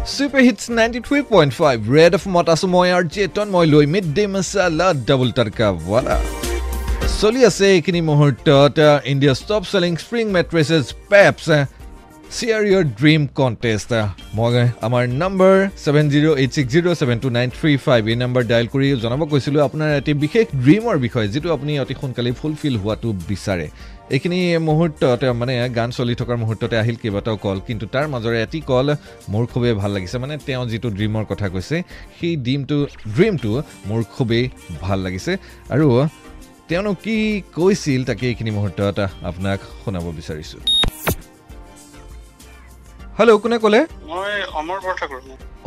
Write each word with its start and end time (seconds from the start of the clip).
Super 0.00 0.42
hits 0.42 0.64
ninety 0.72 1.00
three 1.06 1.18
point 1.30 1.52
five 1.54 1.88
red 1.90 2.14
F 2.18 2.22
মত 2.34 2.46
আছো 2.52 2.66
মই 2.74 2.88
আৰু 2.90 3.08
চেতন 3.14 3.50
মই 3.54 3.66
লৈ 3.66 3.86
mid 3.94 4.06
day 4.16 4.24
masala 4.34 4.86
double 5.08 5.28
tadka 5.38 5.66
wala 5.86 6.16
চলি 7.18 7.40
আছে 7.48 7.66
এইখিনি 7.72 8.00
মুহূৰ্তত 8.10 8.78
India 9.12 9.34
top 9.42 9.62
selling 9.72 9.92
spring 10.04 10.24
mattresses 10.36 10.84
Peps 11.10 11.46
share 12.30 12.62
your 12.70 12.84
dream 13.00 13.22
contest 13.38 13.90
মই 14.36 14.52
আমাৰ 14.86 15.02
number 15.22 15.54
seven 15.84 16.04
zero' 16.12 16.26
eight 16.34 16.50
six 16.56 16.70
zero' 16.72 16.98
seven 17.00 17.18
two 17.24 17.28
nine 17.36 17.48
three 17.58 17.72
five 17.86 18.02
এই 18.12 18.16
নম্বৰ 18.24 18.42
ডায়েল 18.50 18.66
কৰি 18.74 18.86
জনাব 19.04 19.22
কৈছিলোঁ 19.32 19.60
আপোনাৰ 19.68 19.88
এটি 20.00 20.12
বিশেষ 20.24 20.46
ড্ৰিমৰ 20.64 20.96
বিষয়ে 21.06 21.28
যিটো 21.32 21.48
আপুনি 21.56 21.72
অতি 21.84 21.94
সোনকালে 22.00 22.30
ফুলফিল 22.40 22.74
হোৱাটো 22.82 23.08
বিচাৰে 23.28 23.66
এইখিনি 24.16 24.38
মুহূৰ্তত 24.68 25.22
মানে 25.40 25.54
গান 25.78 25.90
চলি 25.98 26.14
থকাৰ 26.20 26.36
মুহূৰ্ততে 26.42 26.76
আহিল 26.82 26.96
কেইবাটাও 27.02 27.36
কল 27.44 27.58
কিন্তু 27.68 27.84
তাৰ 27.94 28.06
মাজৰে 28.14 28.38
এটি 28.46 28.58
কল 28.70 28.88
মোৰ 29.32 29.44
খুবেই 29.52 29.74
ভাল 29.82 29.90
লাগিছে। 29.96 30.16
মানে 30.22 30.34
তেওঁ 30.46 30.64
যিটো 30.70 30.88
ড্ৰিমৰ 30.98 31.24
কথা 31.30 31.46
কৈছে 31.54 31.76
সেই 32.18 32.34
ড্ৰিমটো 32.44 32.78
ড্ৰিমটো 33.16 33.52
মোৰ 33.88 34.00
খুবেই 34.14 34.44
ভাল 34.84 34.98
লাগিছে। 35.06 35.32
আৰু 35.74 35.86
তেওঁনো 36.68 36.92
কি 37.04 37.16
কৈছিল 37.58 38.00
তাকে 38.08 38.24
এইখিনি 38.30 38.50
মুহূৰ্তত 38.58 38.98
আপোনাক 39.30 39.58
শুনাব 39.82 40.04
বিচাৰিছোঁ। 40.18 40.60
হেল্ল' 43.20 43.40
কোনে 43.44 43.56
ক'লে? 43.64 43.80
মই 44.10 44.30
অমৰ 44.60 44.78
বৰঠাকুৰ 44.84 45.20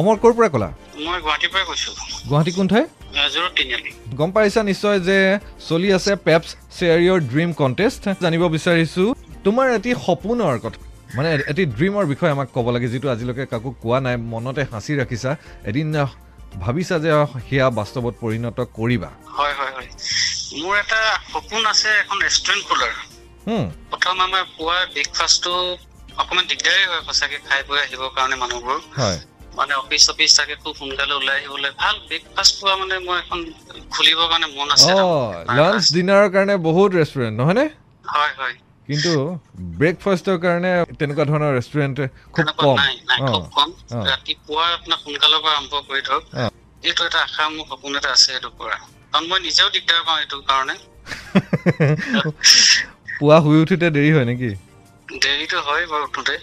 অমৰ 0.00 0.16
ক'ৰ 0.22 0.32
পৰা 0.38 0.48
ক'লা? 0.54 0.68
মই 1.06 1.18
গুৱাহাটীৰ 1.24 1.50
পৰাই 1.54 1.64
কৈছো। 1.70 1.90
গুৱাহাটী 2.28 2.52
কোন 2.58 2.66
ঠাই 2.72 2.84
গম 4.20 4.30
পাইছা 4.36 4.60
নিশ্চয় 4.70 4.98
যে 5.08 5.18
চলি 5.68 5.88
আছে 5.96 6.12
Pepsi 6.26 6.48
share 6.76 6.98
your 7.06 7.18
dream 7.32 7.50
contest. 7.60 8.02
জানিব 8.24 8.42
বিচাৰিছোঁ 8.56 9.08
তোমাৰ 9.46 9.66
এটি 9.78 9.90
সপোনৰ 10.06 10.56
কথা। 10.64 10.78
মানে 11.16 11.28
এটি 11.52 11.62
ড্ৰিমৰ 11.76 12.04
বিষয়ে 12.12 12.34
আমাক 12.36 12.48
ক'ব 12.54 12.66
লাগে 12.74 12.88
যিটো 12.92 13.08
আজিলৈকে 13.14 13.44
কাকো 13.52 13.70
কোৱা 13.82 13.98
নাই 14.06 14.16
মনতে 14.32 14.62
সাঁচি 14.72 14.92
ৰাখিছা। 15.00 15.30
এদিন 15.70 15.86
ভাবিছা 16.64 16.96
যে 17.04 17.10
সেয়া 17.48 17.66
বাস্তৱত 17.78 18.14
পৰিণত 18.22 18.58
কৰিবা। 18.78 19.10
হয় 19.36 19.54
হয় 19.58 19.72
হয়। 19.76 19.88
মোৰ 20.60 20.74
এটা 20.82 21.00
সপোন 21.32 21.62
আছে 21.72 21.88
এখন 22.02 22.16
ৰেষ্টুৰেণ্ট 22.26 22.62
খোলাৰ। 22.68 22.92
প্ৰথম 23.90 24.14
আমাৰ 24.26 24.42
পুৱা 24.56 24.76
ব্ৰেকফাষ্টটো 24.94 25.54
অকণমান 26.20 26.46
দিগদাৰেই 26.50 26.86
হয় 26.86 27.02
সঁচাকে 27.08 27.38
খাই 27.44 27.62
বৈ 27.68 27.78
আহিবৰ 27.80 28.10
কাৰণে 28.16 28.36
মানুহবোৰ। 28.36 28.80
মানে 29.58 29.74
অফিচ 29.74 30.00
চফিচ 30.06 30.30
থাকে 30.38 30.54
খুব 30.62 30.74
সোনকালে 30.80 31.14
ওলাই 31.14 31.38
আহিবলৈ 31.38 31.70
ভাল। 31.78 31.94
ব্ৰেকফাষ্ট 32.08 32.54
পোৱা 32.60 32.74
মানে 32.80 32.98
মই 33.06 33.18
এখন 33.18 33.38
খুলিবৰ 33.94 34.26
কাৰণে 34.32 34.46
মন 34.54 34.68
আছে 34.74 34.92
লাঞ্চ 35.58 35.82
ডিনাৰৰ 35.90 36.28
কাৰণে 36.34 36.54
বহুত 36.66 36.90
ৰেষ্টুৰেণ্ট 36.98 37.34
নহয়নে? 37.40 37.66
হয় 38.04 38.32
হয়। 38.38 38.54
কিন্তু 38.88 39.12
ব্ৰেকফাষ্টৰ 39.80 40.36
কাৰণে 40.42 40.70
তেনেকুৱা 41.00 41.24
ধৰণৰ 41.26 41.56
ৰেষ্টুৰেণ্ট 41.56 41.96
খুব 42.34 42.46
কম। 42.56 42.76
নাই 42.76 42.94
নাই 43.10 43.20
অঁ 43.20 43.28
খুব 43.28 43.42
কম। 43.54 43.68
ৰাতিপুৱা 44.06 44.64
আপোনাৰ 44.70 44.98
সোনকালৰ 45.02 45.40
পৰা 45.44 45.54
আৰম্ভ 45.54 45.72
কৰি 45.88 46.00
ধৰক। 46.08 46.22
এইটো 46.82 47.06
এটা 47.06 47.22
আশা 47.22 47.50
মোৰ 47.50 47.66
সপোন 47.70 47.96
এটা 47.96 48.10
আছে 48.10 48.26
সেইটো 48.26 48.50
পৰা। 48.58 48.76
কাৰণ 49.12 49.28
মই 49.28 49.38
নিজেও 49.42 49.68
দিগদাৰ 49.74 50.00
পাওঁ 50.06 50.18
এইটো 50.20 50.36
কাৰণে। 50.46 50.74
পুৱা 53.18 53.36
শুই 53.44 53.58
উঠোতে 53.62 53.90
দেৰি 53.90 54.10
হয় 54.16 54.24
নেকি? 54.24 54.56
দেৰিটো 55.22 55.58
হয় 55.66 55.84
বাৰু 55.86 56.04
উঠোতে। 56.08 56.34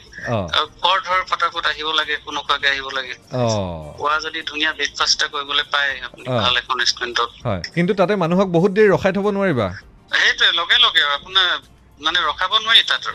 খৰ 0.81 0.97
ধৰ 1.06 1.20
ফটাফট 1.30 1.64
আহিব 1.72 1.88
লাগে 2.00 2.14
একো 2.14 2.30
নোখোৱাকে 2.38 2.67
আহিব 2.70 2.88
লাগে। 2.97 3.14
পুৱা 3.97 4.16
যদি 4.25 4.39
ধুনীয়া 4.50 4.72
ব্ৰেকফাষ্ট 4.73 5.16
এটা 5.17 5.28
কৰিবলৈ 5.33 5.66
পায় 5.73 5.92
আপুনি। 6.08 6.25
ভাল 6.36 6.53
এখন 6.61 6.75
ৰেষ্টুৰেণ্টত 6.81 7.30
কিন্তু 7.75 7.92
তাতে 8.00 8.14
মানুহক 8.23 8.48
বহুত 8.52 8.72
দেৰি 8.78 8.88
ৰখাই 8.95 9.11
থ'ব 9.16 9.28
নোৱাৰিবা। 9.38 9.67
সেইটোৱে 10.11 10.50
লগে 10.59 10.78
লগে 10.86 11.03
আপোনাৰ 11.16 11.50
মানে 12.05 12.19
ৰখাব 12.21 12.51
নোৱাৰি 12.63 12.81
তাত 12.89 13.05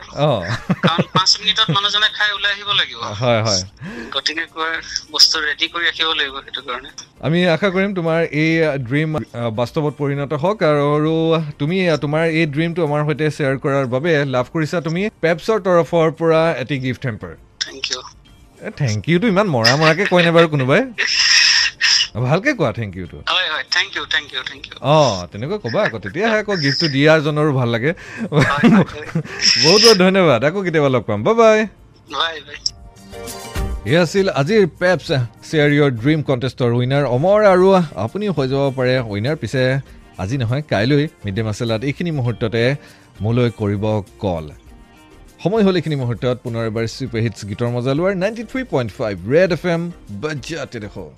কাৰণ 0.85 1.05
পাঁচ 1.17 1.31
মিনিটত 1.41 1.69
মানুহজনে 1.77 2.09
খাই 2.17 2.31
ওলাই 2.37 2.53
আহিব 2.55 2.71
লাগিব। 2.79 3.01
হয় 3.21 3.41
হয়। 3.47 3.63
গতিকে 4.15 4.45
বস্তু 5.13 5.37
ৰেডি 5.47 5.67
কৰি 5.73 5.85
ৰাখিব 5.89 6.09
লাগিব 6.19 6.37
সেইটো 6.39 6.63
কাৰণে। 6.69 6.91
আমি 7.27 7.39
আশা 7.55 7.69
কৰিম 7.75 7.91
তোমাৰ 7.99 8.21
এই 8.43 8.53
ড্ৰিম 8.89 9.11
বাস্তৱত 9.61 9.95
পৰিণত 10.01 10.33
হওক 10.43 10.59
আৰু 10.71 11.15
তুমি 11.61 11.77
তোমাৰ 12.05 12.25
এই 12.39 12.45
ড্ৰিমটো 12.55 12.81
আমাৰ 12.89 13.01
সৈতে 13.09 13.27
শ্বেয়াৰ 13.37 13.57
কৰাৰ 13.65 13.85
বাবে 13.95 14.13
লাভ 14.35 14.47
কৰিছা 14.55 14.77
তুমি 14.87 15.03
পেপছৰ 15.23 15.59
তৰফৰ 15.67 16.09
পৰা 16.21 16.43
এটি 16.63 16.77
gift 16.87 17.03
hamper 17.07 17.33
thank 17.67 17.83
you 17.91 18.01
thank 18.77 19.01
ইউটো 19.11 19.27
ইমান 19.35 19.47
মৰা 19.57 19.73
মৰাকে 19.81 20.05
কয়নে 20.13 20.31
বাৰু 20.37 20.49
কোনোবাই? 20.55 20.83
ভালকে 22.29 22.51
কোৱা 22.55 22.71
থেংক 22.73 22.93
ইউটো 22.97 23.19
অঁ 24.97 25.17
তেনেকৈ 25.31 25.59
ক'বা 25.65 25.81
আকৌ 25.87 25.99
তেতিয়াহে 26.05 26.37
আকৌ 26.43 26.55
গিফ্টটো 26.65 26.87
দিয়াজনৰো 26.97 27.51
ভাল 27.59 27.69
লাগে। 27.75 27.91
বহুত 28.33 28.85
বহুত 29.65 29.85
ধন্যবাদ 30.03 30.41
আকৌ 30.49 30.61
কেতিয়াবা 30.67 30.91
লগ 30.95 31.03
পাম। 31.09 31.21
বাই 31.41 31.59
এই 33.91 33.97
আছিল 34.05 34.27
আজিৰ 34.41 34.63
পেপছ 34.81 35.09
শ্বেয়াৰ 35.49 35.71
ইয়ৰ 35.77 35.91
ড্ৰিম 36.03 36.21
কণ্টেষ্টৰ 36.29 36.71
উইনাৰ 36.79 37.05
অমৰ 37.17 37.41
আৰু 37.53 37.69
আপুনিও 38.05 38.33
হৈ 38.37 38.47
যাব 38.53 38.63
পাৰে 38.79 38.95
উইনাৰ 39.13 39.37
পিছে। 39.43 39.63
আজি 40.23 40.37
নহয় 40.43 40.63
কাইলৈ 40.73 41.05
মিড 41.25 41.35
ডে 41.37 41.43
মাছেলাত 41.49 41.81
এইখিনি 41.89 42.11
মুহূৰ্ততে 42.19 42.63
মোলৈ 43.25 43.49
কৰিব 43.61 43.85
কল 44.25 44.47
সময় 45.43 45.63
হ'ল 45.67 45.75
এইখিনি 45.79 45.97
মুহূৰ্তত 46.03 46.37
পুনৰ 46.45 46.63
এবাৰ 46.71 46.85
ছুপাৰ 46.95 47.21
হিটছ 47.25 47.41
গীতৰ 47.51 47.69
মজা 47.77 47.93
লোৱাৰ 47.99 48.15
ninety 48.23 48.45
three 48.51 48.63
point 48.73 48.91
five 48.99 49.15
red 49.35 49.51
F 49.57 49.65
M 49.75 49.83
বাজ্যাতে 50.23 50.79
দেখোঁ। 50.85 51.11